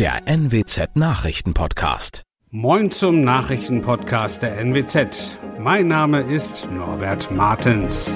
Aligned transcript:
der 0.00 0.22
NWZ 0.24 0.96
Nachrichtenpodcast. 0.96 2.22
Moin 2.50 2.90
zum 2.90 3.20
Nachrichtenpodcast 3.20 4.40
der 4.40 4.58
NWZ. 4.58 5.36
Mein 5.58 5.88
Name 5.88 6.22
ist 6.22 6.66
Norbert 6.72 7.30
Martens. 7.30 8.10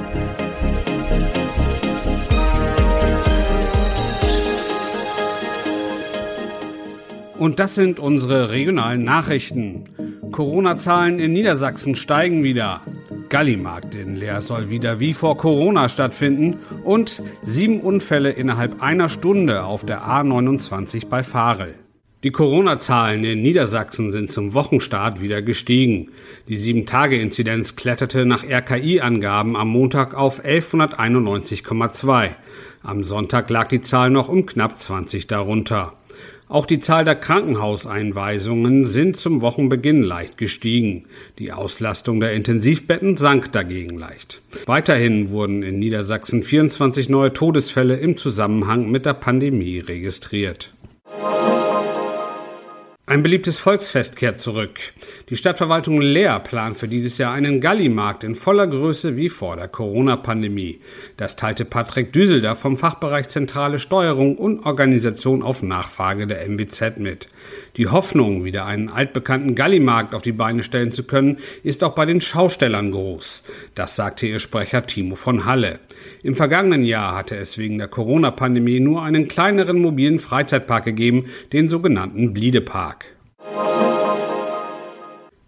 Und 7.37 7.59
das 7.59 7.75
sind 7.75 8.01
unsere 8.01 8.49
regionalen 8.49 9.05
Nachrichten. 9.05 9.85
Corona-Zahlen 10.33 11.19
in 11.19 11.35
Niedersachsen 11.35 11.97
steigen 11.97 12.43
wieder. 12.43 12.81
Gallimarkt 13.29 13.95
in 13.95 14.17
Leer 14.17 14.43
soll 14.43 14.71
wieder 14.71 15.01
wie 15.01 15.13
vor 15.13 15.37
Corona 15.37 15.89
stattfinden 15.89 16.59
und 16.85 17.23
sieben 17.43 17.81
Unfälle 17.81 18.31
innerhalb 18.31 18.83
einer 18.83 19.09
Stunde 19.09 19.65
auf 19.65 19.85
der 19.85 20.03
A29 20.03 21.09
bei 21.09 21.23
Farel. 21.23 21.75
Die 22.25 22.33
Corona-Zahlen 22.33 23.23
in 23.23 23.43
Niedersachsen 23.43 24.11
sind 24.11 24.33
zum 24.33 24.55
Wochenstart 24.55 25.21
wieder 25.21 25.43
gestiegen. 25.43 26.09
Die 26.49 26.57
7-Tage-Inzidenz 26.57 27.77
kletterte 27.77 28.25
nach 28.25 28.43
RKI-Angaben 28.43 29.57
am 29.57 29.69
Montag 29.69 30.15
auf 30.15 30.43
1191,2. 30.43 32.31
Am 32.83 33.05
Sonntag 33.05 33.51
lag 33.51 33.69
die 33.69 33.83
Zahl 33.83 34.09
noch 34.09 34.31
um 34.31 34.47
knapp 34.47 34.81
20 34.81 35.27
darunter. 35.27 35.93
Auch 36.49 36.65
die 36.65 36.79
Zahl 36.79 37.05
der 37.05 37.17
Krankenhauseinweisungen 37.17 38.87
sind 38.87 39.19
zum 39.19 39.43
Wochenbeginn 39.43 40.03
leicht 40.03 40.39
gestiegen. 40.39 41.05
Die 41.39 41.53
Auslastung 41.53 42.21
der 42.21 42.33
Intensivbetten 42.33 43.19
sank 43.19 43.53
dagegen 43.53 43.99
leicht. 43.99 44.41
Weiterhin 44.65 45.29
wurden 45.29 45.63
in 45.63 45.79
Niedersachsen 45.79 46.43
24 46.43 47.11
neue 47.11 47.35
Todesfälle 47.35 47.97
im 47.97 48.17
Zusammenhang 48.17 48.91
mit 48.91 49.05
der 49.05 49.15
Pandemie 49.15 49.79
registriert. 49.79 50.74
Ein 53.07 53.23
beliebtes 53.23 53.59
Volksfest 53.59 54.17
kehrt 54.17 54.41
zurück. 54.41 54.81
Die 55.29 55.37
Stadtverwaltung 55.37 56.01
Leer 56.01 56.41
plant 56.41 56.79
für 56.79 56.89
dieses 56.89 57.19
Jahr 57.19 57.35
einen 57.35 57.61
Gallimarkt 57.61 58.25
in 58.25 58.35
voller 58.35 58.67
Größe 58.67 59.15
wie 59.19 59.29
vor 59.29 59.57
der 59.57 59.69
Corona-Pandemie. 59.69 60.81
Das 61.19 61.37
teilte 61.37 61.67
Patrick 61.67 62.15
Düselder 62.15 62.57
vom 62.57 62.79
Fachbereich 62.79 63.29
Zentrale 63.29 63.79
Steuerung 63.79 64.39
und 64.39 64.65
Organisation 64.65 65.43
auf 65.43 65.63
Nachfrage 65.63 66.27
der 66.27 66.49
MWZ 66.49 66.97
mit. 66.97 67.29
Die 67.77 67.89
Hoffnung, 67.89 68.45
wieder 68.45 68.67
einen 68.67 68.89
altbekannten 68.89 69.57
Gallimarkt 69.57 70.15
auf 70.15 70.23
die 70.23 70.31
Beine 70.31 70.63
stellen 70.63 70.93
zu 70.93 71.03
können, 71.03 71.39
ist 71.65 71.83
auch 71.83 71.97
bei 71.97 72.07
den 72.07 72.21
Schaustellern 72.21 72.93
groß. 72.93 73.43
Das 73.75 73.97
sagte 73.97 74.27
ihr 74.27 74.39
Sprecher 74.39 74.87
Timo 74.87 75.17
von 75.17 75.45
Halle. 75.45 75.81
Im 76.23 76.37
vergangenen 76.37 76.85
Jahr 76.85 77.17
hatte 77.17 77.37
es 77.37 77.59
wegen 77.59 77.79
der 77.79 77.89
Corona-Pandemie 77.89 78.79
nur 78.79 79.03
einen 79.03 79.27
kleineren 79.27 79.81
mobilen 79.81 80.21
Freizeitpark 80.21 80.85
gegeben, 80.85 81.27
den 81.53 81.69
sogenannten 81.69 82.33
Bliedepark. 82.33 83.07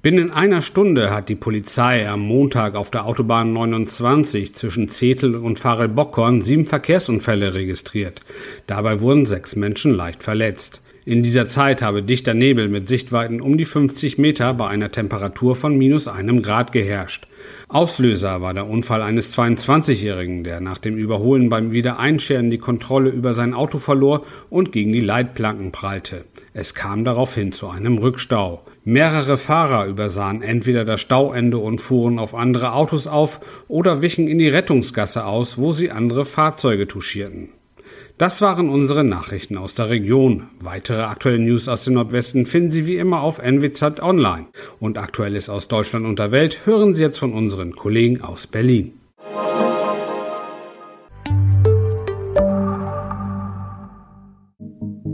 Binnen 0.02 0.32
einer 0.32 0.62
Stunde 0.62 1.12
hat 1.12 1.28
die 1.28 1.34
Polizei 1.36 2.08
am 2.08 2.20
Montag 2.20 2.74
auf 2.74 2.90
der 2.90 3.06
Autobahn 3.06 3.52
29 3.52 4.54
zwischen 4.54 4.88
Zetel 4.88 5.36
und 5.36 5.60
Farel-Bockhorn 5.60 6.42
sieben 6.42 6.64
Verkehrsunfälle 6.64 7.54
registriert. 7.54 8.20
Dabei 8.66 9.00
wurden 9.00 9.26
sechs 9.26 9.54
Menschen 9.54 9.92
leicht 9.92 10.22
verletzt. 10.22 10.80
In 11.08 11.22
dieser 11.22 11.46
Zeit 11.46 11.82
habe 11.82 12.02
dichter 12.02 12.34
Nebel 12.34 12.68
mit 12.68 12.88
Sichtweiten 12.88 13.40
um 13.40 13.56
die 13.56 13.64
50 13.64 14.18
Meter 14.18 14.52
bei 14.54 14.66
einer 14.66 14.90
Temperatur 14.90 15.54
von 15.54 15.78
minus 15.78 16.08
einem 16.08 16.42
Grad 16.42 16.72
geherrscht. 16.72 17.28
Auslöser 17.68 18.42
war 18.42 18.54
der 18.54 18.68
Unfall 18.68 19.02
eines 19.02 19.32
22-Jährigen, 19.38 20.42
der 20.42 20.58
nach 20.58 20.78
dem 20.78 20.96
Überholen 20.96 21.48
beim 21.48 21.70
Wiedereinscheren 21.70 22.50
die 22.50 22.58
Kontrolle 22.58 23.10
über 23.10 23.34
sein 23.34 23.54
Auto 23.54 23.78
verlor 23.78 24.26
und 24.50 24.72
gegen 24.72 24.92
die 24.92 25.00
Leitplanken 25.00 25.70
prallte. 25.70 26.24
Es 26.54 26.74
kam 26.74 27.04
daraufhin 27.04 27.52
zu 27.52 27.68
einem 27.68 27.98
Rückstau. 27.98 28.62
Mehrere 28.82 29.38
Fahrer 29.38 29.86
übersahen 29.86 30.42
entweder 30.42 30.84
das 30.84 31.00
Stauende 31.00 31.58
und 31.58 31.80
fuhren 31.80 32.18
auf 32.18 32.34
andere 32.34 32.72
Autos 32.72 33.06
auf 33.06 33.38
oder 33.68 34.02
wichen 34.02 34.26
in 34.26 34.38
die 34.38 34.48
Rettungsgasse 34.48 35.24
aus, 35.24 35.56
wo 35.56 35.70
sie 35.70 35.92
andere 35.92 36.24
Fahrzeuge 36.24 36.88
touchierten. 36.88 37.50
Das 38.18 38.40
waren 38.40 38.70
unsere 38.70 39.04
Nachrichten 39.04 39.58
aus 39.58 39.74
der 39.74 39.90
Region. 39.90 40.44
Weitere 40.58 41.02
aktuelle 41.02 41.38
News 41.38 41.68
aus 41.68 41.84
dem 41.84 41.94
Nordwesten 41.94 42.46
finden 42.46 42.72
Sie 42.72 42.86
wie 42.86 42.96
immer 42.96 43.20
auf 43.20 43.38
NWZ 43.38 44.00
Online. 44.00 44.46
Und 44.80 44.96
Aktuelles 44.96 45.50
aus 45.50 45.68
Deutschland 45.68 46.06
und 46.06 46.18
der 46.18 46.30
Welt 46.30 46.64
hören 46.64 46.94
Sie 46.94 47.02
jetzt 47.02 47.18
von 47.18 47.34
unseren 47.34 47.76
Kollegen 47.76 48.22
aus 48.22 48.46
Berlin. 48.46 48.98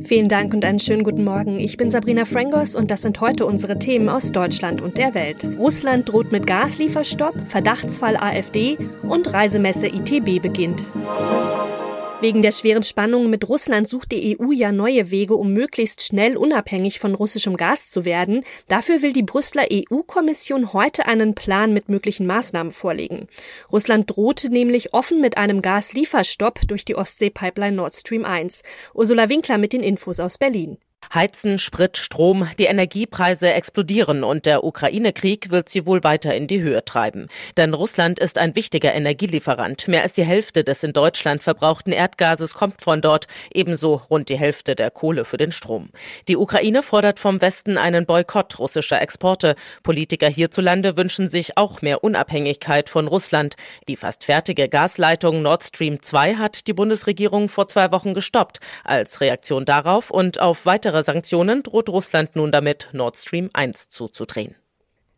Vielen 0.05 0.29
Dank 0.29 0.55
und 0.55 0.65
einen 0.65 0.79
schönen 0.79 1.03
guten 1.03 1.25
Morgen. 1.25 1.59
Ich 1.59 1.77
bin 1.77 1.91
Sabrina 1.91 2.25
Frangos 2.25 2.77
und 2.77 2.93
das 2.93 3.03
sind 3.03 3.21
heute 3.21 3.47
unsere 3.47 3.81
Themen 3.81 4.09
aus 4.09 4.31
Deutschland 4.31 4.81
und 4.81 4.97
der 4.97 5.15
Welt. 5.15 5.49
Russland 5.59 6.09
droht 6.09 6.31
mit 6.31 6.47
Gaslieferstopp, 6.47 7.35
Verdachtsfall 7.49 8.17
AfD 8.17 8.79
und 9.03 9.33
Reisemesse 9.33 9.89
ITB 9.89 10.41
beginnt. 10.41 10.87
Wegen 12.23 12.41
der 12.41 12.53
schweren 12.53 12.85
Spannungen 12.85 13.31
mit 13.31 13.49
Russland 13.49 13.89
sucht 13.89 14.13
die 14.13 14.39
EU 14.39 14.53
ja 14.53 14.71
neue 14.71 15.11
Wege, 15.11 15.35
um 15.35 15.53
möglichst 15.53 16.03
schnell 16.03 16.37
unabhängig 16.37 17.01
von 17.01 17.17
russischem 17.17 17.57
Gas 17.57 17.91
zu 17.91 18.05
werden. 18.05 18.45
Dafür 18.69 19.03
will 19.03 19.13
die 19.13 19.25
Brüsseler 19.25 19.67
EU-Kommission 19.73 20.73
heute 20.73 21.07
einen 21.07 21.35
Plan 21.35 21.73
mit 21.73 21.89
möglichen 21.89 22.29
Maßnahmen 22.29 22.71
vorlegen. 22.71 23.27
Russland 23.73 24.09
drohte 24.09 24.51
nämlich 24.51 24.95
offen 24.95 25.21
mit 25.21 25.37
einem 25.37 25.63
Gaslieferstopp 25.63 26.61
durch 26.69 26.85
die 26.85 26.95
Ostsee-Pipeline 26.95 27.75
Nord 27.75 27.97
Stream 27.97 28.25
1. 28.25 28.63
Ursula 28.95 29.29
Winkler 29.29 29.59
mit 29.59 29.73
den 29.73 29.83
Infos 29.83 30.21
aus 30.21 30.39
Berlin. 30.39 30.79
Heizen, 31.15 31.59
Sprit, 31.59 31.99
Strom, 31.99 32.49
die 32.59 32.65
Energiepreise 32.65 33.53
explodieren 33.53 34.25
und 34.25 34.47
der 34.47 34.65
Ukraine-Krieg 34.65 35.51
wird 35.51 35.69
sie 35.69 35.85
wohl 35.85 36.03
weiter 36.05 36.35
in 36.35 36.47
die 36.47 36.63
Höhe 36.63 36.85
treiben. 36.85 37.29
Denn 37.57 37.75
Russland 37.75 38.19
ist 38.19 38.39
ein 38.39 38.57
wichtiger 38.57 38.95
Energielieferant. 38.95 39.89
Mehr 39.89 40.03
als 40.03 40.15
die 40.15 40.25
Hälfte 40.25 40.65
des 40.65 40.83
in 40.83 40.93
Deutschland 40.93 41.43
verbrauchten 41.43 41.93
Erdgases 41.93 42.55
kommt 42.55 42.81
von 42.81 43.03
dort, 43.03 43.27
ebenso 43.53 44.01
rund 44.11 44.29
die 44.29 44.39
Hälfte 44.39 44.75
der 44.75 44.91
Kohle 44.91 45.25
für 45.25 45.37
den 45.37 45.53
Strom. 45.53 45.91
Die 46.29 46.37
Ukraine 46.37 46.83
fordert 46.83 47.19
vom 47.19 47.41
Westen 47.41 47.77
einen 47.77 48.07
Boykott 48.07 48.59
russischer 48.59 49.03
Exporte. 49.03 49.55
Politiker 49.83 50.29
hierzulande 50.29 50.97
wünschen 50.97 51.29
sich 51.29 51.59
auch 51.59 51.83
mehr 51.83 52.05
Unabhängigkeit 52.05 52.89
von 52.89 53.07
Russland. 53.07 53.57
Die 53.89 53.97
fast 53.97 54.25
fertige 54.25 54.69
Gasleitung 54.69 55.43
Nord 55.43 55.63
Stream 55.65 56.01
2 56.01 56.37
hat 56.37 56.67
die 56.67 56.73
Bundesregierung 56.73 57.49
vor 57.49 57.69
zwei 57.69 57.93
Wochen 57.93 58.15
gestoppt. 58.15 58.61
Als 58.85 59.21
Reaktion 59.21 59.67
darauf 59.67 60.11
und 60.11 60.41
auf 60.41 60.65
weitere 60.65 60.92
weitere 60.93 61.05
Sanktionen 61.05 61.63
droht 61.63 61.89
Russland 61.89 62.37
nun 62.37 62.53
damit, 62.53 62.89
Nord 62.93 63.17
Stream 63.17 63.49
1 63.55 63.89
zuzudrehen. 63.89 64.57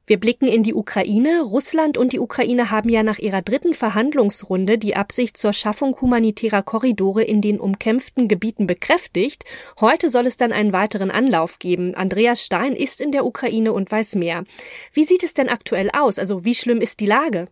Wir 0.07 0.21
blicken 0.21 0.47
in 0.47 0.63
die 0.63 0.75
Ukraine. 0.75 1.43
Russland 1.43 1.99
und 1.99 2.13
die 2.13 2.21
Ukraine 2.21 2.71
haben 2.71 2.91
ja 2.91 3.03
nach 3.03 3.19
ihrer 3.19 3.43
dritten 3.43 3.75
Verhandlungsrunde 3.75 4.79
die 4.79 4.95
Absicht 4.95 5.37
zur 5.37 5.53
Schaffung 5.53 5.99
humanitärer 6.01 6.63
Korridore 6.63 7.25
in 7.25 7.41
den 7.41 7.59
umkämpften 7.59 8.29
Gebieten 8.29 8.67
bekräftigt. 8.69 9.45
Heute 9.81 10.11
soll 10.11 10.27
es 10.27 10.37
dann 10.37 10.53
einen 10.53 10.73
weiteren 10.73 11.11
Anlauf 11.11 11.59
geben. 11.59 11.95
Andreas 11.95 12.45
Stein 12.45 12.75
ist 12.77 13.01
in 13.01 13.11
der 13.11 13.25
Ukraine 13.25 13.73
und 13.73 13.91
weiß 13.91 14.15
mehr. 14.15 14.45
Wie 14.93 15.05
sieht 15.05 15.25
es 15.25 15.35
denn 15.35 15.49
aktuell 15.49 15.91
aus? 15.93 16.21
Also 16.21 16.45
wie 16.45 16.55
schlimm 16.55 16.81
ist 16.83 17.01
die 17.01 17.07
Lage? 17.07 17.49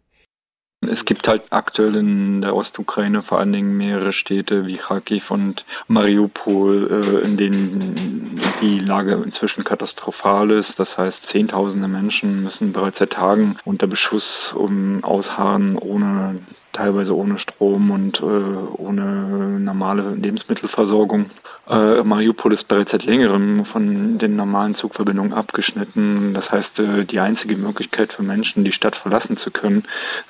Es 0.82 1.04
gibt 1.04 1.28
halt 1.28 1.42
aktuell 1.50 1.94
in 1.94 2.40
der 2.40 2.56
Ostukraine 2.56 3.22
vor 3.22 3.38
allen 3.38 3.52
Dingen 3.52 3.76
mehrere 3.76 4.12
Städte 4.12 4.66
wie 4.66 4.78
Kharkiv 4.78 5.30
und 5.30 5.64
Mariupol, 5.86 6.88
äh, 6.90 7.24
in 7.24 7.36
denen 7.36 8.40
die 8.60 8.80
Lage 8.80 9.14
inzwischen 9.24 9.62
katastrophal 9.64 10.50
ist. 10.50 10.72
Das 10.78 10.88
heißt, 10.96 11.18
Zehntausende 11.30 11.86
Menschen 11.86 12.42
müssen 12.42 12.72
bereits 12.72 12.98
seit 12.98 13.12
Tagen 13.12 13.56
unter 13.64 13.86
Beschuss 13.86 14.24
um 14.54 15.04
ausharren, 15.04 15.78
ohne 15.78 16.40
teilweise 16.72 17.16
ohne 17.16 17.38
Strom 17.38 17.90
und 17.90 18.18
äh, 18.20 18.22
ohne 18.22 19.60
normale 19.60 20.14
Lebensmittelversorgung. 20.14 21.30
Äh, 21.68 22.02
Mariupol 22.02 22.54
ist 22.54 22.66
bereits 22.68 22.90
seit 22.90 23.04
längerem 23.04 23.64
von 23.66 24.18
den 24.18 24.36
normalen 24.36 24.74
Zugverbindungen 24.76 25.32
abgeschnitten. 25.32 26.34
Das 26.34 26.50
heißt, 26.50 26.78
äh, 26.78 27.04
die 27.04 27.20
einzige 27.20 27.56
Möglichkeit 27.56 28.12
für 28.12 28.22
Menschen, 28.22 28.64
die 28.64 28.72
Stadt 28.72 28.96
verlassen 28.96 29.38
zu 29.38 29.50
können, 29.50 29.84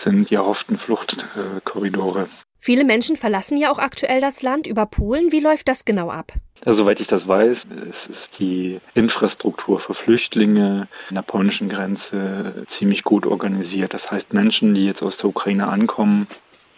sind 0.05 0.31
die 0.31 0.35
erhofften 0.35 0.79
Fluchtkorridore. 0.79 2.29
Viele 2.59 2.85
Menschen 2.85 3.17
verlassen 3.17 3.57
ja 3.57 3.71
auch 3.71 3.79
aktuell 3.79 4.21
das 4.21 4.43
Land 4.43 4.67
über 4.67 4.87
Polen. 4.87 5.33
Wie 5.33 5.41
läuft 5.41 5.69
das 5.69 5.85
genau 5.85 6.11
ab? 6.11 6.33
Ja, 6.65 6.75
soweit 6.77 7.01
ich 7.01 7.09
das 7.09 7.27
weiß, 7.27 7.59
es 7.59 8.11
ist 8.11 8.39
die 8.39 8.81
Infrastruktur 8.95 9.81
für 9.81 9.95
Flüchtlinge 9.95 10.87
an 11.09 11.15
der 11.15 11.23
polnischen 11.23 11.69
Grenze 11.69 12.67
ziemlich 12.79 13.03
gut 13.03 13.27
organisiert. 13.27 13.93
Das 13.93 14.09
heißt, 14.09 14.33
Menschen, 14.33 14.75
die 14.75 14.87
jetzt 14.87 15.03
aus 15.03 15.17
der 15.17 15.27
Ukraine 15.27 15.67
ankommen, 15.67 16.29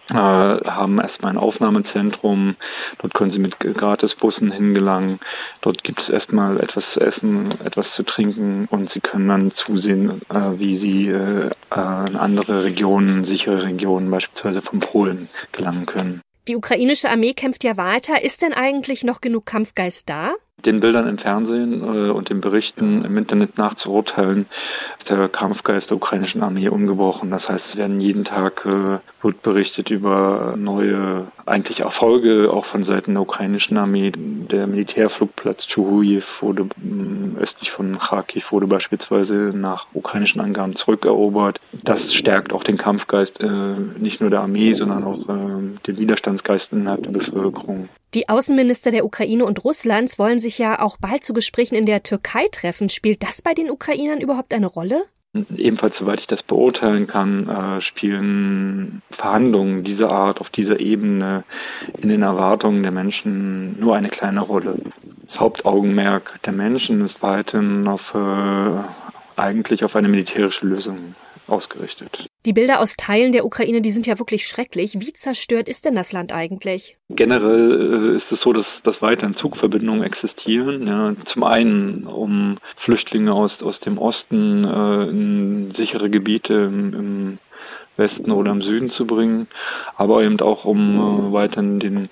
äh, 0.08 0.14
haben 0.14 1.00
erstmal 1.00 1.32
ein 1.32 1.38
Aufnahmezentrum. 1.38 2.56
Dort 2.98 3.12
können 3.14 3.32
sie 3.32 3.38
mit 3.38 3.58
Gratisbussen 3.58 4.50
hingelangen. 4.52 5.20
Dort 5.60 5.84
gibt 5.84 6.00
es 6.00 6.08
erstmal 6.08 6.60
etwas 6.60 6.84
zu 6.94 7.00
essen, 7.00 7.58
etwas 7.60 7.86
zu 7.94 8.04
trinken 8.04 8.66
und 8.70 8.90
sie 8.92 9.00
können 9.00 9.28
dann 9.28 9.52
zusehen, 9.66 10.22
äh, 10.30 10.58
wie 10.58 10.78
sie 10.78 11.08
äh, 11.08 11.50
in 11.70 12.16
andere 12.16 12.64
Regionen, 12.64 13.26
sichere 13.26 13.64
Regionen, 13.64 14.10
beispielsweise 14.10 14.62
von 14.62 14.80
Polen, 14.80 15.28
gelangen 15.52 15.86
können. 15.86 16.22
Die 16.46 16.56
ukrainische 16.56 17.08
Armee 17.08 17.32
kämpft 17.32 17.64
ja 17.64 17.76
weiter. 17.78 18.22
Ist 18.22 18.42
denn 18.42 18.52
eigentlich 18.52 19.02
noch 19.02 19.22
genug 19.22 19.46
Kampfgeist 19.46 20.08
da? 20.10 20.34
den 20.64 20.80
Bildern 20.80 21.08
im 21.08 21.18
Fernsehen 21.18 21.82
äh, 21.82 22.10
und 22.10 22.30
den 22.30 22.40
Berichten 22.40 23.04
im 23.04 23.16
Internet 23.16 23.58
nachzuurteilen, 23.58 24.46
ist 24.98 25.08
der 25.08 25.28
Kampfgeist 25.28 25.90
der 25.90 25.96
ukrainischen 25.96 26.42
Armee 26.42 26.68
umgebrochen. 26.68 27.30
Das 27.30 27.46
heißt, 27.48 27.64
es 27.70 27.76
werden 27.76 28.00
jeden 28.00 28.24
Tag 28.24 28.64
äh, 28.64 28.98
wird 29.22 29.42
berichtet 29.42 29.90
über 29.90 30.54
neue 30.56 31.26
eigentlich 31.46 31.80
Erfolge 31.80 32.50
auch 32.50 32.66
von 32.66 32.84
Seiten 32.84 33.14
der 33.14 33.22
ukrainischen 33.22 33.76
Armee. 33.76 34.12
Der 34.14 34.66
Militärflugplatz 34.66 35.66
Chuhuyev 35.68 36.24
wurde 36.40 36.64
mm, 36.64 37.36
östlich 37.38 37.70
von 37.72 37.98
Kharkiv 37.98 38.50
wurde 38.50 38.66
beispielsweise 38.66 39.52
nach 39.54 39.86
ukrainischen 39.92 40.40
Angaben 40.40 40.76
zurückerobert. 40.76 41.60
Das 41.72 42.00
stärkt 42.14 42.52
auch 42.52 42.64
den 42.64 42.78
Kampfgeist 42.78 43.38
äh, 43.40 43.76
nicht 43.98 44.20
nur 44.20 44.30
der 44.30 44.40
Armee, 44.40 44.74
sondern 44.74 45.04
auch 45.04 45.28
den 45.86 45.98
Widerstandsgeist 45.98 46.66
innerhalb 46.72 47.02
der 47.02 47.10
Bevölkerung. 47.10 47.88
Die 48.14 48.28
Außenminister 48.28 48.90
der 48.90 49.04
Ukraine 49.04 49.44
und 49.44 49.64
Russlands 49.64 50.18
wollen 50.18 50.38
sich 50.38 50.58
ja 50.58 50.80
auch 50.80 50.96
bald 50.98 51.24
zu 51.24 51.32
Gesprächen 51.32 51.74
in 51.74 51.86
der 51.86 52.02
Türkei 52.02 52.46
treffen. 52.52 52.88
Spielt 52.88 53.22
das 53.22 53.42
bei 53.42 53.54
den 53.54 53.70
Ukrainern 53.70 54.20
überhaupt 54.20 54.54
eine 54.54 54.66
Rolle? 54.66 55.04
Ebenfalls, 55.56 55.94
soweit 55.98 56.20
ich 56.20 56.28
das 56.28 56.42
beurteilen 56.44 57.08
kann, 57.08 57.48
äh, 57.48 57.80
spielen 57.82 59.02
Verhandlungen 59.16 59.82
dieser 59.82 60.08
Art 60.08 60.40
auf 60.40 60.48
dieser 60.50 60.78
Ebene 60.78 61.42
in 62.00 62.08
den 62.08 62.22
Erwartungen 62.22 62.84
der 62.84 62.92
Menschen 62.92 63.80
nur 63.80 63.96
eine 63.96 64.10
kleine 64.10 64.42
Rolle. 64.42 64.78
Das 65.26 65.40
Hauptaugenmerk 65.40 66.40
der 66.44 66.52
Menschen 66.52 67.04
ist 67.06 67.20
weiterhin 67.20 67.88
auf 67.88 68.00
äh, 68.14 69.40
eigentlich 69.40 69.82
auf 69.82 69.96
eine 69.96 70.06
militärische 70.06 70.66
Lösung 70.66 71.16
ausgerichtet. 71.48 72.28
Die 72.46 72.52
Bilder 72.52 72.80
aus 72.80 72.96
Teilen 72.96 73.32
der 73.32 73.46
Ukraine, 73.46 73.80
die 73.80 73.90
sind 73.90 74.06
ja 74.06 74.18
wirklich 74.18 74.46
schrecklich. 74.46 74.94
Wie 75.00 75.14
zerstört 75.14 75.66
ist 75.66 75.86
denn 75.86 75.94
das 75.94 76.12
Land 76.12 76.30
eigentlich? 76.32 76.98
Generell 77.08 78.14
äh, 78.14 78.16
ist 78.18 78.30
es 78.30 78.40
so, 78.42 78.52
dass, 78.52 78.66
dass 78.82 79.00
weiterhin 79.00 79.36
Zugverbindungen 79.36 80.02
existieren. 80.02 80.86
Ja. 80.86 81.14
Zum 81.32 81.42
einen, 81.42 82.06
um 82.06 82.58
Flüchtlinge 82.84 83.32
aus, 83.32 83.52
aus 83.62 83.80
dem 83.80 83.96
Osten 83.96 84.64
äh, 84.64 85.08
in 85.08 85.74
sichere 85.76 86.10
Gebiete 86.10 86.52
im, 86.52 86.94
im 86.94 87.38
Westen 87.96 88.30
oder 88.30 88.50
im 88.50 88.60
Süden 88.60 88.90
zu 88.90 89.06
bringen, 89.06 89.46
aber 89.96 90.22
eben 90.22 90.40
auch 90.40 90.64
um 90.64 91.30
äh, 91.30 91.32
weiterhin 91.32 91.80
den 91.80 92.08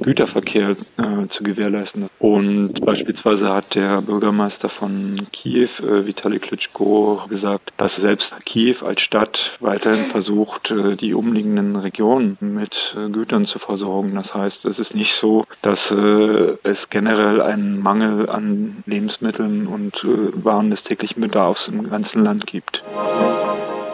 Güterverkehr 0.00 0.70
äh, 0.70 1.28
zu 1.36 1.42
gewährleisten. 1.42 2.08
Und 2.18 2.80
beispielsweise 2.84 3.48
hat 3.52 3.74
der 3.74 4.02
Bürgermeister 4.02 4.68
von 4.70 5.26
Kiew, 5.32 5.68
äh, 5.80 6.06
Vitali 6.06 6.38
Klitschko, 6.38 7.22
gesagt, 7.28 7.70
dass 7.76 7.94
selbst 7.96 8.28
Kiew 8.44 8.76
als 8.84 9.00
Stadt 9.00 9.38
weiterhin 9.60 10.10
versucht, 10.10 10.70
äh, 10.70 10.96
die 10.96 11.14
umliegenden 11.14 11.76
Regionen 11.76 12.36
mit 12.40 12.74
äh, 12.96 13.08
Gütern 13.10 13.46
zu 13.46 13.58
versorgen. 13.58 14.14
Das 14.14 14.32
heißt, 14.32 14.64
es 14.64 14.78
ist 14.78 14.94
nicht 14.94 15.12
so, 15.20 15.44
dass 15.62 15.78
äh, 15.90 16.56
es 16.62 16.78
generell 16.90 17.40
einen 17.40 17.80
Mangel 17.80 18.28
an 18.28 18.82
Lebensmitteln 18.86 19.66
und 19.66 19.94
Waren 20.44 20.70
des 20.70 20.82
täglichen 20.84 21.20
Bedarfs 21.20 21.66
im 21.68 21.88
ganzen 21.90 22.24
Land 22.24 22.46
gibt. 22.46 22.82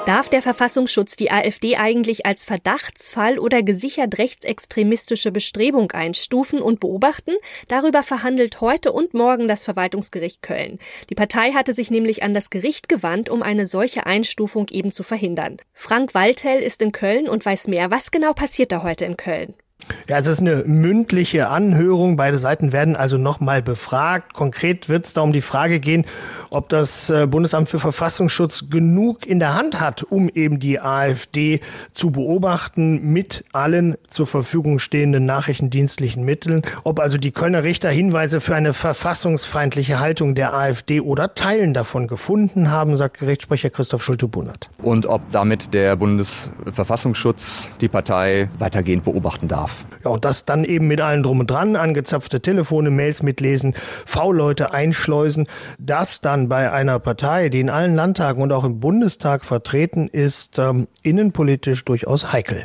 Darf 0.06 0.28
der 0.28 0.42
Verfassungsschutz 0.42 1.16
die 1.16 1.30
AfD 1.30 1.76
eigentlich 1.76 2.26
als 2.26 2.44
Verdachtsfall 2.44 3.38
oder 3.38 3.62
gesichert 3.62 4.18
rechtsextremistische 4.18 5.32
Bestrebung 5.32 5.92
einstufen 5.92 6.60
und 6.60 6.78
beobachten? 6.78 7.32
Darüber 7.68 8.02
verhandelt 8.02 8.60
heute 8.60 8.92
und 8.92 9.14
morgen 9.14 9.48
das 9.48 9.64
Verwaltungsgericht 9.64 10.42
Köln. 10.42 10.78
Die 11.08 11.14
Partei 11.14 11.52
hatte 11.52 11.72
sich 11.72 11.90
nämlich 11.90 12.22
an 12.22 12.34
das 12.34 12.50
Gericht 12.50 12.90
gewandt, 12.90 13.30
um 13.30 13.42
eine 13.42 13.66
solche 13.66 14.04
Einstufung 14.04 14.66
eben 14.70 14.92
zu 14.92 15.04
verhindern. 15.04 15.56
Frank 15.72 16.12
Waltel 16.12 16.60
ist 16.60 16.82
in 16.82 16.92
Köln 16.92 17.26
und 17.26 17.46
weiß 17.46 17.68
mehr. 17.68 17.90
Was 17.90 18.10
genau 18.10 18.34
passiert 18.34 18.72
da 18.72 18.82
heute 18.82 19.06
in 19.06 19.16
Köln? 19.16 19.54
Ja, 20.08 20.18
es 20.18 20.26
ist 20.26 20.40
eine 20.40 20.64
mündliche 20.66 21.48
Anhörung. 21.48 22.16
Beide 22.16 22.38
Seiten 22.38 22.72
werden 22.72 22.94
also 22.94 23.16
nochmal 23.16 23.62
befragt. 23.62 24.34
Konkret 24.34 24.88
wird 24.88 25.06
es 25.06 25.14
da 25.14 25.22
um 25.22 25.32
die 25.32 25.40
Frage 25.40 25.80
gehen, 25.80 26.04
ob 26.50 26.68
das 26.68 27.10
äh, 27.10 27.26
Bundesamt 27.26 27.68
für 27.68 27.78
Verfassungsschutz 27.78 28.66
genug 28.70 29.26
in 29.26 29.38
der 29.38 29.54
Hand 29.54 29.80
hat, 29.80 30.02
um 30.02 30.28
eben 30.28 30.60
die 30.60 30.78
AfD 30.78 31.60
zu 31.92 32.10
beobachten 32.10 33.12
mit 33.12 33.44
allen 33.52 33.96
zur 34.08 34.26
Verfügung 34.26 34.78
stehenden 34.78 35.24
nachrichtendienstlichen 35.24 36.24
Mitteln. 36.24 36.62
Ob 36.84 37.00
also 37.00 37.16
die 37.16 37.32
Kölner 37.32 37.64
Richter 37.64 37.90
Hinweise 37.90 38.40
für 38.40 38.54
eine 38.54 38.74
verfassungsfeindliche 38.74 40.00
Haltung 40.00 40.34
der 40.34 40.54
AfD 40.54 41.00
oder 41.00 41.34
Teilen 41.34 41.72
davon 41.72 42.08
gefunden 42.08 42.70
haben, 42.70 42.96
sagt 42.96 43.18
Gerichtssprecher 43.18 43.70
Christoph 43.70 44.02
Schulte-Bunnert. 44.02 44.68
Und 44.82 45.06
ob 45.06 45.22
damit 45.30 45.72
der 45.72 45.96
Bundesverfassungsschutz 45.96 47.74
die 47.80 47.88
Partei 47.88 48.48
weitergehend 48.58 49.04
beobachten 49.04 49.48
darf. 49.48 49.63
Ja, 50.04 50.10
und 50.10 50.24
das 50.24 50.44
dann 50.44 50.64
eben 50.64 50.86
mit 50.86 51.00
allen 51.00 51.22
drum 51.22 51.40
und 51.40 51.50
dran, 51.50 51.76
angezapfte 51.76 52.40
Telefone, 52.40 52.90
Mails 52.90 53.22
mitlesen, 53.22 53.74
V-Leute 54.06 54.72
einschleusen. 54.72 55.46
Das 55.78 56.20
dann 56.20 56.48
bei 56.48 56.72
einer 56.72 56.98
Partei, 56.98 57.48
die 57.48 57.60
in 57.60 57.70
allen 57.70 57.94
Landtagen 57.94 58.42
und 58.42 58.52
auch 58.52 58.64
im 58.64 58.80
Bundestag 58.80 59.44
vertreten 59.44 60.08
ist, 60.08 60.58
ähm, 60.58 60.88
innenpolitisch 61.02 61.84
durchaus 61.84 62.32
heikel. 62.32 62.64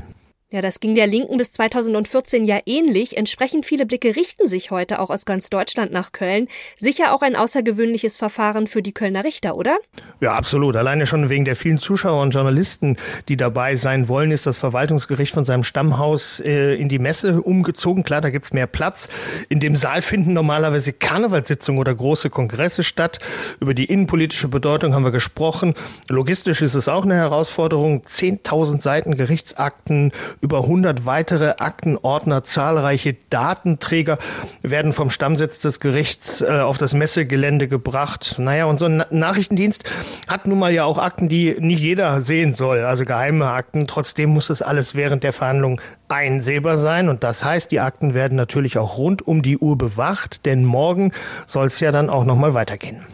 Ja, 0.51 0.61
das 0.61 0.79
ging 0.79 0.95
der 0.95 1.05
Linken 1.05 1.37
bis 1.37 1.51
2014 1.51 2.43
ja 2.43 2.57
ähnlich. 2.65 3.17
Entsprechend 3.17 3.67
viele 3.67 3.85
Blicke 3.85 4.15
richten 4.15 4.47
sich 4.47 4.71
heute 4.71 4.99
auch 4.99 5.11
aus 5.11 5.25
ganz 5.25 5.51
Deutschland 5.51 5.91
nach 5.91 6.11
Köln. 6.11 6.47
Sicher 6.75 7.13
auch 7.13 7.21
ein 7.21 7.35
außergewöhnliches 7.35 8.17
Verfahren 8.17 8.65
für 8.65 8.81
die 8.81 8.91
Kölner 8.91 9.23
Richter, 9.23 9.55
oder? 9.55 9.77
Ja, 10.21 10.33
absolut. 10.33 10.75
Alleine 10.75 11.05
schon 11.05 11.29
wegen 11.29 11.45
der 11.45 11.55
vielen 11.55 11.77
Zuschauer 11.77 12.23
und 12.23 12.31
Journalisten, 12.31 12.97
die 13.27 13.37
dabei 13.37 13.75
sein 13.75 14.09
wollen, 14.09 14.31
ist 14.31 14.47
das 14.47 14.57
Verwaltungsgericht 14.57 15.35
von 15.35 15.45
seinem 15.45 15.63
Stammhaus 15.63 16.39
äh, 16.39 16.73
in 16.73 16.89
die 16.89 16.97
Messe 16.97 17.43
umgezogen. 17.43 18.01
Klar, 18.01 18.21
da 18.21 18.31
gibt's 18.31 18.51
mehr 18.51 18.65
Platz. 18.65 19.07
In 19.49 19.59
dem 19.59 19.75
Saal 19.75 20.01
finden 20.01 20.33
normalerweise 20.33 20.93
Karnevalssitzungen 20.93 21.79
oder 21.79 21.93
große 21.93 22.31
Kongresse 22.31 22.83
statt. 22.83 23.19
Über 23.59 23.75
die 23.75 23.85
innenpolitische 23.85 24.47
Bedeutung 24.47 24.95
haben 24.95 25.03
wir 25.03 25.11
gesprochen. 25.11 25.75
Logistisch 26.07 26.63
ist 26.63 26.73
es 26.73 26.87
auch 26.87 27.03
eine 27.05 27.17
Herausforderung. 27.17 28.01
10.000 28.01 28.81
Seiten 28.81 29.15
Gerichtsakten 29.15 30.11
über 30.41 30.59
100 30.59 31.05
weitere 31.05 31.55
Aktenordner, 31.57 32.43
zahlreiche 32.43 33.15
Datenträger 33.29 34.17
werden 34.61 34.93
vom 34.93 35.09
Stammsitz 35.09 35.59
des 35.59 35.79
Gerichts 35.79 36.41
äh, 36.41 36.47
auf 36.47 36.77
das 36.77 36.93
Messegelände 36.93 37.67
gebracht. 37.67 38.35
Naja, 38.37 38.65
und 38.65 38.79
so 38.79 38.85
ein 38.85 39.03
Nachrichtendienst 39.09 39.83
hat 40.29 40.47
nun 40.47 40.59
mal 40.59 40.73
ja 40.73 40.85
auch 40.85 40.97
Akten, 40.97 41.29
die 41.29 41.55
nicht 41.59 41.81
jeder 41.81 42.21
sehen 42.21 42.53
soll, 42.53 42.79
also 42.79 43.05
geheime 43.05 43.47
Akten. 43.47 43.87
Trotzdem 43.87 44.29
muss 44.29 44.47
das 44.47 44.61
alles 44.61 44.95
während 44.95 45.23
der 45.23 45.33
Verhandlung 45.33 45.81
einsehbar 46.07 46.77
sein. 46.77 47.09
Und 47.09 47.23
das 47.23 47.43
heißt, 47.43 47.71
die 47.71 47.79
Akten 47.79 48.13
werden 48.13 48.35
natürlich 48.35 48.77
auch 48.77 48.97
rund 48.97 49.27
um 49.27 49.41
die 49.41 49.57
Uhr 49.57 49.77
bewacht, 49.77 50.45
denn 50.45 50.65
morgen 50.65 51.11
soll 51.45 51.67
es 51.67 51.79
ja 51.79 51.91
dann 51.91 52.09
auch 52.09 52.25
nochmal 52.25 52.53
weitergehen. 52.53 53.05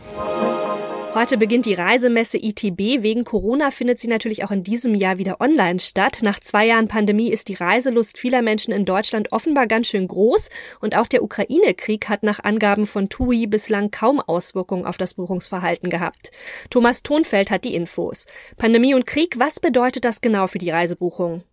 Heute 1.16 1.38
beginnt 1.38 1.66
die 1.66 1.76
Reisemesse 1.76 2.38
ITB. 2.38 3.02
Wegen 3.02 3.24
Corona 3.24 3.72
findet 3.72 4.02
sie 4.02 4.10
natürlich 4.10 4.44
auch 4.44 4.52
in 4.52 4.64
diesem 4.64 4.94
Jahr 4.94 5.18
wieder 5.18 5.40
online 5.40 5.80
statt. 5.80 6.20
Nach 6.24 6.42
zwei 6.42 6.66
Jahren 6.66 6.90
Pandemie 6.90 7.32
ist 7.32 7.48
die 7.48 7.54
Reiselust 7.54 8.18
vieler 8.18 8.42
Menschen 8.42 8.74
in 8.74 8.84
Deutschland 8.84 9.32
offenbar 9.32 9.66
ganz 9.66 9.88
schön 9.88 10.10
groß. 10.10 10.50
Und 10.82 10.94
auch 10.98 11.08
der 11.08 11.24
Ukraine-Krieg 11.24 12.10
hat 12.10 12.24
nach 12.24 12.44
Angaben 12.44 12.86
von 12.86 13.08
TUI 13.08 13.48
bislang 13.48 13.92
kaum 13.92 14.20
Auswirkungen 14.20 14.86
auf 14.86 14.98
das 14.98 15.14
Buchungsverhalten 15.14 15.90
gehabt. 15.90 16.32
Thomas 16.70 17.02
Thonfeld 17.02 17.50
hat 17.50 17.64
die 17.64 17.76
Infos. 17.76 18.26
Pandemie 18.58 18.94
und 18.94 19.06
Krieg, 19.06 19.40
was 19.40 19.62
bedeutet 19.62 20.04
das 20.04 20.20
genau 20.20 20.48
für 20.48 20.58
die 20.58 20.72
Reisebuchung? 20.72 21.44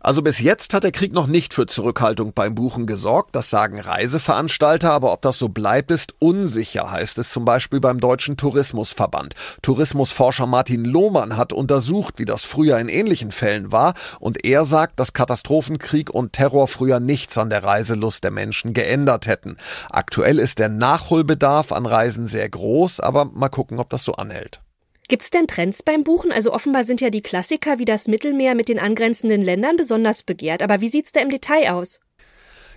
Also 0.00 0.22
bis 0.22 0.38
jetzt 0.38 0.74
hat 0.74 0.84
der 0.84 0.92
Krieg 0.92 1.12
noch 1.12 1.26
nicht 1.26 1.54
für 1.54 1.66
Zurückhaltung 1.66 2.32
beim 2.32 2.54
Buchen 2.54 2.86
gesorgt, 2.86 3.34
das 3.34 3.50
sagen 3.50 3.80
Reiseveranstalter, 3.80 4.92
aber 4.92 5.12
ob 5.12 5.22
das 5.22 5.38
so 5.38 5.48
bleibt, 5.48 5.90
ist 5.90 6.14
unsicher, 6.18 6.90
heißt 6.90 7.18
es 7.18 7.30
zum 7.30 7.44
Beispiel 7.44 7.80
beim 7.80 8.00
Deutschen 8.00 8.36
Tourismusverband. 8.36 9.34
Tourismusforscher 9.62 10.46
Martin 10.46 10.84
Lohmann 10.84 11.36
hat 11.36 11.52
untersucht, 11.52 12.18
wie 12.18 12.24
das 12.24 12.44
früher 12.44 12.78
in 12.78 12.88
ähnlichen 12.88 13.30
Fällen 13.30 13.72
war, 13.72 13.94
und 14.20 14.44
er 14.44 14.64
sagt, 14.64 15.00
dass 15.00 15.12
Katastrophenkrieg 15.12 16.10
und 16.10 16.32
Terror 16.32 16.68
früher 16.68 17.00
nichts 17.00 17.36
an 17.38 17.50
der 17.50 17.64
Reiselust 17.64 18.24
der 18.24 18.30
Menschen 18.30 18.74
geändert 18.74 19.26
hätten. 19.26 19.56
Aktuell 19.90 20.38
ist 20.38 20.58
der 20.58 20.68
Nachholbedarf 20.68 21.72
an 21.72 21.86
Reisen 21.86 22.26
sehr 22.26 22.48
groß, 22.48 23.00
aber 23.00 23.24
mal 23.26 23.48
gucken, 23.48 23.78
ob 23.78 23.90
das 23.90 24.04
so 24.04 24.12
anhält. 24.12 24.60
Gibt 25.08 25.22
es 25.22 25.30
denn 25.30 25.46
Trends 25.46 25.82
beim 25.82 26.04
Buchen? 26.04 26.32
Also 26.32 26.52
offenbar 26.52 26.84
sind 26.84 27.00
ja 27.00 27.10
die 27.10 27.22
Klassiker 27.22 27.78
wie 27.78 27.84
das 27.84 28.08
Mittelmeer 28.08 28.54
mit 28.54 28.68
den 28.68 28.78
angrenzenden 28.78 29.42
Ländern 29.42 29.76
besonders 29.76 30.22
begehrt. 30.22 30.62
Aber 30.62 30.80
wie 30.80 30.88
sieht's 30.88 31.12
da 31.12 31.20
im 31.20 31.28
Detail 31.28 31.72
aus? 31.72 32.00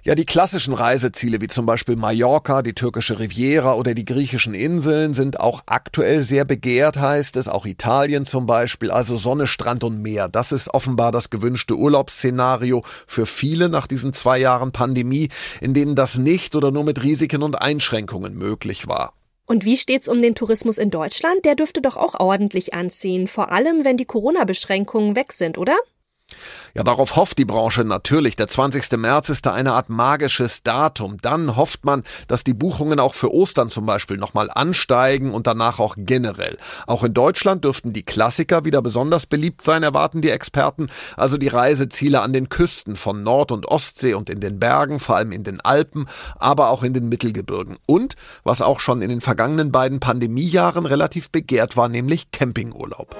Ja, 0.05 0.13
die 0.13 0.25
klassischen 0.25 0.75
Reiseziele 0.75 1.41
wie 1.41 1.47
zum 1.47 1.65
Beispiel 1.65 1.95
Mallorca, 1.95 2.61
die 2.61 2.75
türkische 2.75 3.17
Riviera 3.17 3.73
oder 3.73 3.95
die 3.95 4.05
griechischen 4.05 4.53
Inseln 4.53 5.15
sind 5.15 5.39
auch 5.39 5.63
aktuell 5.65 6.21
sehr 6.21 6.45
begehrt, 6.45 6.99
heißt 6.99 7.37
es. 7.37 7.47
Auch 7.47 7.65
Italien 7.65 8.23
zum 8.23 8.45
Beispiel, 8.45 8.91
also 8.91 9.17
Sonne, 9.17 9.47
Strand 9.47 9.83
und 9.83 10.03
Meer. 10.03 10.27
Das 10.29 10.51
ist 10.51 10.71
offenbar 10.71 11.11
das 11.11 11.31
gewünschte 11.31 11.75
Urlaubsszenario 11.75 12.83
für 13.07 13.25
viele 13.25 13.67
nach 13.67 13.87
diesen 13.87 14.13
zwei 14.13 14.37
Jahren 14.37 14.71
Pandemie, 14.71 15.29
in 15.59 15.73
denen 15.73 15.95
das 15.95 16.19
nicht 16.19 16.55
oder 16.55 16.69
nur 16.69 16.83
mit 16.83 17.01
Risiken 17.01 17.41
und 17.41 17.55
Einschränkungen 17.55 18.35
möglich 18.35 18.87
war. 18.87 19.13
Und 19.45 19.63
wie 19.63 19.77
steht's 19.77 20.07
um 20.07 20.21
den 20.21 20.35
Tourismus 20.35 20.77
in 20.77 20.89
Deutschland? 20.89 21.45
Der 21.45 21.55
dürfte 21.55 21.81
doch 21.81 21.97
auch 21.97 22.19
ordentlich 22.19 22.73
anziehen, 22.73 23.27
vor 23.27 23.51
allem 23.51 23.85
wenn 23.85 23.97
die 23.97 24.05
Corona-Beschränkungen 24.05 25.15
weg 25.15 25.33
sind, 25.33 25.57
oder? 25.57 25.77
Ja, 26.73 26.83
darauf 26.83 27.15
hofft 27.15 27.37
die 27.37 27.45
Branche 27.45 27.85
natürlich. 27.85 28.35
Der 28.35 28.47
20. 28.47 28.97
März 28.97 29.29
ist 29.29 29.45
da 29.45 29.53
eine 29.53 29.73
Art 29.73 29.89
magisches 29.89 30.63
Datum. 30.63 31.17
Dann 31.21 31.55
hofft 31.55 31.85
man, 31.85 32.03
dass 32.27 32.43
die 32.43 32.53
Buchungen 32.53 32.99
auch 32.99 33.13
für 33.13 33.33
Ostern 33.33 33.69
zum 33.69 33.85
Beispiel 33.85 34.17
nochmal 34.17 34.49
ansteigen 34.51 35.33
und 35.33 35.47
danach 35.47 35.79
auch 35.79 35.95
generell. 35.97 36.57
Auch 36.85 37.03
in 37.03 37.13
Deutschland 37.13 37.63
dürften 37.63 37.93
die 37.93 38.03
Klassiker 38.03 38.65
wieder 38.65 38.81
besonders 38.81 39.25
beliebt 39.25 39.63
sein, 39.63 39.83
erwarten 39.83 40.21
die 40.21 40.31
Experten. 40.31 40.87
Also 41.15 41.37
die 41.37 41.47
Reiseziele 41.47 42.21
an 42.21 42.33
den 42.33 42.49
Küsten 42.49 42.95
von 42.95 43.23
Nord- 43.23 43.53
und 43.53 43.67
Ostsee 43.67 44.13
und 44.13 44.29
in 44.29 44.41
den 44.41 44.59
Bergen, 44.59 44.99
vor 44.99 45.15
allem 45.15 45.31
in 45.31 45.43
den 45.43 45.61
Alpen, 45.61 46.07
aber 46.37 46.71
auch 46.71 46.83
in 46.83 46.93
den 46.93 47.07
Mittelgebirgen. 47.07 47.77
Und, 47.87 48.15
was 48.43 48.61
auch 48.61 48.81
schon 48.81 49.01
in 49.01 49.09
den 49.09 49.21
vergangenen 49.21 49.71
beiden 49.71 49.99
Pandemiejahren 50.01 50.85
relativ 50.85 51.29
begehrt 51.29 51.77
war, 51.77 51.87
nämlich 51.87 52.31
Campingurlaub. 52.31 53.15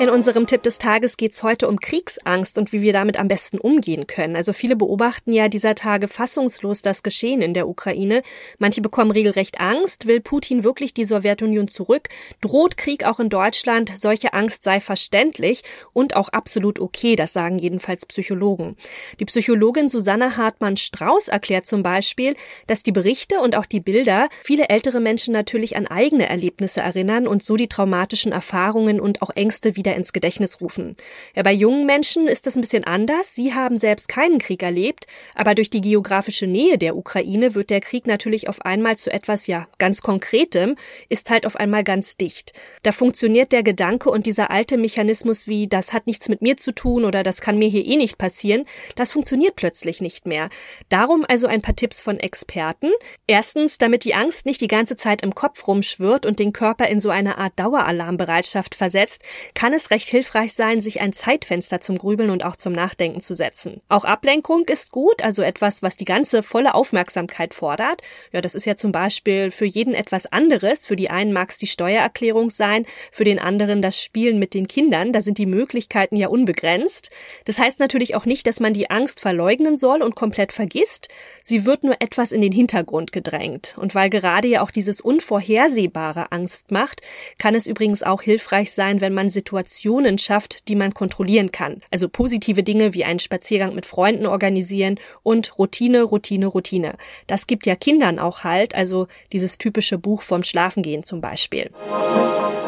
In 0.00 0.10
unserem 0.10 0.46
Tipp 0.46 0.62
des 0.62 0.78
Tages 0.78 1.16
geht's 1.16 1.42
heute 1.42 1.66
um 1.66 1.80
Kriegsangst 1.80 2.56
und 2.56 2.72
wie 2.72 2.82
wir 2.82 2.92
damit 2.92 3.18
am 3.18 3.26
besten 3.26 3.58
umgehen 3.58 4.06
können. 4.06 4.36
Also 4.36 4.52
viele 4.52 4.76
beobachten 4.76 5.32
ja 5.32 5.48
dieser 5.48 5.74
Tage 5.74 6.06
fassungslos 6.06 6.82
das 6.82 7.02
Geschehen 7.02 7.42
in 7.42 7.52
der 7.52 7.66
Ukraine. 7.66 8.22
Manche 8.58 8.80
bekommen 8.80 9.10
regelrecht 9.10 9.60
Angst. 9.60 10.06
Will 10.06 10.20
Putin 10.20 10.62
wirklich 10.62 10.94
die 10.94 11.04
Sowjetunion 11.04 11.66
zurück? 11.66 12.10
Droht 12.40 12.76
Krieg 12.76 13.04
auch 13.04 13.18
in 13.18 13.28
Deutschland? 13.28 13.90
Solche 13.98 14.34
Angst 14.34 14.62
sei 14.62 14.80
verständlich 14.80 15.62
und 15.92 16.14
auch 16.14 16.28
absolut 16.28 16.78
okay. 16.78 17.16
Das 17.16 17.32
sagen 17.32 17.58
jedenfalls 17.58 18.06
Psychologen. 18.06 18.76
Die 19.18 19.24
Psychologin 19.24 19.88
Susanne 19.88 20.36
Hartmann-Strauß 20.36 21.26
erklärt 21.26 21.66
zum 21.66 21.82
Beispiel, 21.82 22.36
dass 22.68 22.84
die 22.84 22.92
Berichte 22.92 23.40
und 23.40 23.56
auch 23.56 23.66
die 23.66 23.80
Bilder 23.80 24.28
viele 24.44 24.68
ältere 24.68 25.00
Menschen 25.00 25.32
natürlich 25.32 25.76
an 25.76 25.88
eigene 25.88 26.28
Erlebnisse 26.28 26.82
erinnern 26.82 27.26
und 27.26 27.42
so 27.42 27.56
die 27.56 27.68
traumatischen 27.68 28.30
Erfahrungen 28.30 29.00
und 29.00 29.22
auch 29.22 29.30
Ängste 29.30 29.74
wieder 29.74 29.87
wieder 29.88 29.96
ins 29.96 30.12
Gedächtnis 30.12 30.60
rufen. 30.60 30.96
Ja, 31.34 31.42
bei 31.42 31.52
jungen 31.52 31.86
Menschen 31.86 32.28
ist 32.28 32.46
das 32.46 32.56
ein 32.56 32.60
bisschen 32.60 32.84
anders. 32.84 33.34
Sie 33.34 33.54
haben 33.54 33.78
selbst 33.78 34.08
keinen 34.08 34.38
Krieg 34.38 34.62
erlebt, 34.62 35.06
aber 35.34 35.54
durch 35.54 35.70
die 35.70 35.80
geografische 35.80 36.46
Nähe 36.46 36.76
der 36.76 36.94
Ukraine 36.96 37.54
wird 37.54 37.70
der 37.70 37.80
Krieg 37.80 38.06
natürlich 38.06 38.48
auf 38.48 38.60
einmal 38.62 38.98
zu 38.98 39.10
etwas, 39.10 39.46
ja, 39.46 39.66
ganz 39.78 40.02
Konkretem, 40.02 40.76
ist 41.08 41.30
halt 41.30 41.46
auf 41.46 41.56
einmal 41.56 41.84
ganz 41.84 42.16
dicht. 42.16 42.52
Da 42.82 42.92
funktioniert 42.92 43.52
der 43.52 43.62
Gedanke 43.62 44.10
und 44.10 44.26
dieser 44.26 44.50
alte 44.50 44.76
Mechanismus 44.76 45.46
wie, 45.46 45.68
das 45.68 45.94
hat 45.94 46.06
nichts 46.06 46.28
mit 46.28 46.42
mir 46.42 46.58
zu 46.58 46.72
tun 46.72 47.04
oder 47.04 47.22
das 47.22 47.40
kann 47.40 47.58
mir 47.58 47.68
hier 47.68 47.86
eh 47.86 47.96
nicht 47.96 48.18
passieren, 48.18 48.66
das 48.96 49.12
funktioniert 49.12 49.56
plötzlich 49.56 50.02
nicht 50.02 50.26
mehr. 50.26 50.50
Darum 50.90 51.24
also 51.26 51.46
ein 51.46 51.62
paar 51.62 51.76
Tipps 51.76 52.02
von 52.02 52.18
Experten. 52.18 52.90
Erstens, 53.26 53.78
damit 53.78 54.04
die 54.04 54.14
Angst 54.14 54.44
nicht 54.44 54.60
die 54.60 54.68
ganze 54.68 54.96
Zeit 54.96 55.22
im 55.22 55.34
Kopf 55.34 55.66
rumschwirrt 55.66 56.26
und 56.26 56.38
den 56.38 56.52
Körper 56.52 56.88
in 56.88 57.00
so 57.00 57.10
eine 57.10 57.38
Art 57.38 57.54
Daueralarmbereitschaft 57.56 58.74
versetzt, 58.74 59.22
kann 59.54 59.72
es 59.72 59.77
es 59.78 59.90
recht 59.90 60.08
hilfreich 60.08 60.52
sein, 60.52 60.80
sich 60.80 61.00
ein 61.00 61.12
Zeitfenster 61.12 61.80
zum 61.80 61.96
Grübeln 61.96 62.30
und 62.30 62.44
auch 62.44 62.56
zum 62.56 62.72
Nachdenken 62.72 63.20
zu 63.20 63.34
setzen. 63.34 63.80
Auch 63.88 64.04
Ablenkung 64.04 64.64
ist 64.66 64.90
gut, 64.90 65.22
also 65.22 65.42
etwas, 65.42 65.82
was 65.82 65.96
die 65.96 66.04
ganze 66.04 66.42
volle 66.42 66.74
Aufmerksamkeit 66.74 67.54
fordert. 67.54 68.02
Ja, 68.32 68.40
das 68.40 68.54
ist 68.54 68.66
ja 68.66 68.76
zum 68.76 68.92
Beispiel 68.92 69.50
für 69.50 69.64
jeden 69.64 69.94
etwas 69.94 70.26
anderes. 70.26 70.86
Für 70.86 70.96
die 70.96 71.10
einen 71.10 71.32
mag 71.32 71.50
es 71.50 71.58
die 71.58 71.68
Steuererklärung 71.68 72.50
sein, 72.50 72.86
für 73.12 73.24
den 73.24 73.38
anderen 73.38 73.80
das 73.80 74.02
Spielen 74.02 74.38
mit 74.38 74.52
den 74.52 74.66
Kindern. 74.66 75.12
Da 75.12 75.22
sind 75.22 75.38
die 75.38 75.46
Möglichkeiten 75.46 76.16
ja 76.16 76.28
unbegrenzt. 76.28 77.10
Das 77.44 77.58
heißt 77.58 77.78
natürlich 77.78 78.16
auch 78.16 78.26
nicht, 78.26 78.46
dass 78.46 78.60
man 78.60 78.74
die 78.74 78.90
Angst 78.90 79.20
verleugnen 79.20 79.76
soll 79.76 80.02
und 80.02 80.16
komplett 80.16 80.52
vergisst. 80.52 81.08
Sie 81.42 81.64
wird 81.64 81.84
nur 81.84 81.96
etwas 82.00 82.32
in 82.32 82.40
den 82.40 82.52
Hintergrund 82.52 83.12
gedrängt. 83.12 83.76
Und 83.78 83.94
weil 83.94 84.10
gerade 84.10 84.48
ja 84.48 84.62
auch 84.62 84.72
dieses 84.72 85.00
Unvorhersehbare 85.00 86.32
Angst 86.32 86.72
macht, 86.72 87.00
kann 87.38 87.54
es 87.54 87.68
übrigens 87.68 88.02
auch 88.02 88.22
hilfreich 88.22 88.72
sein, 88.72 89.00
wenn 89.00 89.14
man 89.14 89.28
Situationen 89.28 89.67
Situationen 89.68 90.16
schafft, 90.16 90.68
die 90.68 90.76
man 90.76 90.94
kontrollieren 90.94 91.52
kann. 91.52 91.82
Also 91.90 92.08
positive 92.08 92.62
Dinge 92.62 92.94
wie 92.94 93.04
einen 93.04 93.18
Spaziergang 93.18 93.74
mit 93.74 93.84
Freunden 93.84 94.24
organisieren 94.24 94.98
und 95.22 95.58
Routine, 95.58 96.02
Routine, 96.02 96.46
Routine. 96.46 96.96
Das 97.26 97.46
gibt 97.46 97.66
ja 97.66 97.76
Kindern 97.76 98.18
auch 98.18 98.44
halt, 98.44 98.74
also 98.74 99.08
dieses 99.30 99.58
typische 99.58 99.98
Buch 99.98 100.22
vom 100.22 100.42
Schlafengehen 100.42 101.04
zum 101.04 101.20
Beispiel. 101.20 101.70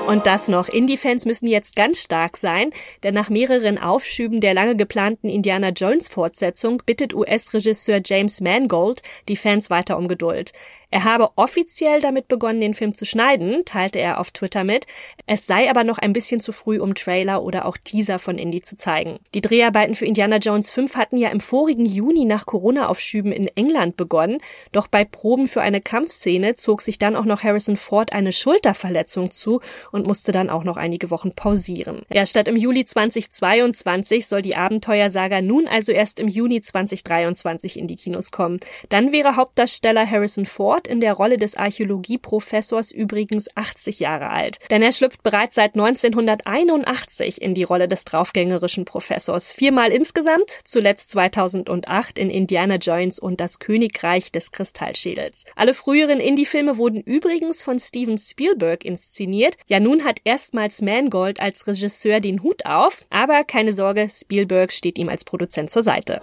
Und 0.07 0.27
das 0.27 0.49
noch. 0.49 0.69
Indie-Fans 0.69 1.25
müssen 1.25 1.47
jetzt 1.47 1.77
ganz 1.77 2.01
stark 2.01 2.37
sein, 2.37 2.71
denn 3.03 3.15
nach 3.15 3.31
mehreren 3.31 3.79
Aufschüben 3.79 4.41
der 4.41 4.55
lange 4.55 4.77
geplanten 4.77 5.29
Indiana 5.29 5.71
Jones 5.71 6.09
Fortsetzung 6.09 6.83
bittet 6.85 7.15
US-Regisseur 7.15 8.01
James 8.05 8.41
Mangold 8.41 9.03
die 9.29 9.37
Fans 9.37 9.71
weiter 9.71 9.97
um 9.97 10.09
Geduld. 10.09 10.53
Er 10.91 11.05
habe 11.05 11.31
offiziell 11.37 12.01
damit 12.01 12.27
begonnen, 12.27 12.61
den 12.61 12.75
Film 12.75 12.95
zu 12.95 13.05
schneiden, 13.05 13.65
teilte 13.65 14.01
er 14.01 14.19
auf 14.19 14.33
Twitter 14.33 14.65
mit. 14.65 14.87
Es 15.27 15.47
sei 15.47 15.71
aber 15.71 15.85
noch 15.85 15.99
ein 15.99 16.13
bisschen 16.13 16.41
zu 16.41 16.51
früh, 16.51 16.81
um 16.81 16.97
Trailer 16.97 17.45
oder 17.45 17.67
auch 17.67 17.77
Teaser 17.77 18.19
von 18.19 18.39
Indie 18.39 18.63
zu 18.63 18.77
zeigen. 18.77 19.21
Die 19.35 19.41
Dreharbeiten 19.41 19.95
für 19.95 20.05
Indiana 20.05 20.39
Jones 20.39 20.73
5 20.73 20.97
hatten 20.97 21.17
ja 21.17 21.29
im 21.29 21.41
vorigen 21.41 21.87
Juni 21.87 22.25
nach 22.25 22.45
Corona-Aufschüben 22.45 23.31
in 23.31 23.47
England 23.55 23.97
begonnen, 23.97 24.39
doch 24.73 24.89
bei 24.89 25.05
Proben 25.05 25.47
für 25.47 25.63
eine 25.63 25.81
Kampfszene 25.81 26.57
zog 26.57 26.83
sich 26.83 26.99
dann 26.99 27.15
auch 27.15 27.25
noch 27.25 27.45
Harrison 27.45 27.77
Ford 27.77 28.13
eine 28.13 28.33
Schulterverletzung 28.33 29.31
zu 29.31 29.61
und 29.93 30.09
musste 30.09 30.33
dann 30.33 30.51
auch 30.51 30.65
noch 30.65 30.77
einige 30.77 31.11
Wochen 31.13 31.33
pausieren. 31.33 32.03
Ja, 32.13 32.27
statt 32.27 32.49
im 32.49 32.57
Juli 32.57 32.85
2022 32.85 34.27
soll 34.27 34.43
die 34.43 34.57
Abenteuersaga 34.57 35.41
nun 35.41 35.69
also 35.69 35.93
erst 35.93 36.19
im 36.19 36.27
Juni 36.27 36.63
2023 36.63 37.79
in 37.79 37.87
die 37.87 37.97
Kinos 37.97 38.33
kommen. 38.33 38.59
Dann 38.89 39.13
wäre 39.13 39.37
Hauptdarsteller 39.37 40.11
Harrison 40.11 40.47
Ford 40.47 40.80
Ford 40.81 40.87
in 40.87 41.01
der 41.01 41.13
Rolle 41.13 41.37
des 41.37 41.57
Archäologieprofessors 41.57 42.91
übrigens 42.91 43.55
80 43.55 44.01
Jahre 44.01 44.31
alt. 44.31 44.59
Denn 44.71 44.83
er 44.83 44.93
schlüpft 44.93 45.23
bereits 45.23 45.55
seit 45.55 45.75
1981 45.75 47.43
in 47.43 47.55
die 47.55 47.65
Rolle 47.65 47.87
des 47.89 48.05
draufgängerischen 48.05 48.85
Professors. 48.85 49.53
Viermal 49.53 49.93
insgesamt, 49.93 50.59
zuletzt 50.65 51.11
2008 51.11 52.19
in 52.19 52.31
Indiana 52.31 52.77
Jones 52.77 53.19
und 53.19 53.41
das 53.41 53.59
Königreich 53.59 54.33
des 54.33 54.53
Kristallschädels. 54.53 55.45
Alle 55.55 55.75
früheren 55.75 56.21
Indie-Filme 56.21 56.79
wurden 56.79 57.03
übrigens 57.03 57.63
von 57.63 57.79
Steven 57.79 58.17
Spielberg 58.17 58.85
inszeniert. 58.85 59.57
Ja, 59.67 59.81
nun 59.81 60.05
hat 60.05 60.21
erstmals 60.25 60.81
Mangold 60.81 61.41
als 61.41 61.67
Regisseur 61.67 62.21
den 62.21 62.43
Hut 62.43 62.65
auf, 62.65 63.05
aber 63.11 63.45
keine 63.45 63.75
Sorge, 63.75 64.09
Spielberg 64.09 64.73
steht 64.73 64.99
ihm 64.99 65.09
als 65.09 65.25
Produzent 65.25 65.71
zur 65.71 65.83
Seite. 65.83 66.23